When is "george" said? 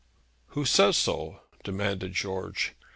2.13-2.73